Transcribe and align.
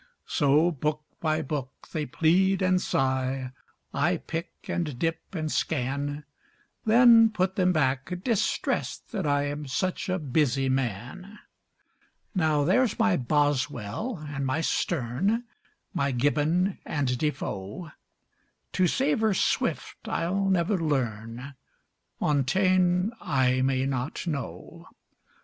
So 0.25 0.71
book 0.71 1.03
by 1.19 1.43
book 1.43 1.87
they 1.93 2.07
plead 2.07 2.63
and 2.63 2.81
sigh; 2.81 3.51
I 3.93 4.17
pick 4.17 4.51
and 4.67 4.97
dip 4.97 5.19
and 5.35 5.51
scan; 5.51 6.23
Then 6.87 7.29
put 7.29 7.55
them 7.55 7.71
back, 7.71 8.11
distressed 8.23 9.11
that 9.11 9.27
I 9.27 9.43
Am 9.45 9.67
such 9.67 10.09
a 10.09 10.17
busy 10.17 10.69
man. 10.69 11.37
Now, 12.33 12.63
there's 12.63 12.97
my 12.97 13.15
Boswell 13.15 14.17
and 14.27 14.43
my 14.43 14.61
Sterne, 14.61 15.43
my 15.93 16.09
Gibbon 16.11 16.79
and 16.83 17.15
Defoe; 17.15 17.91
To 18.71 18.87
savor 18.87 19.35
Swift 19.35 20.07
I'll 20.07 20.49
never 20.49 20.79
learn, 20.79 21.53
Montaigne 22.19 23.11
I 23.21 23.61
may 23.61 23.85
not 23.85 24.25
know. 24.25 24.87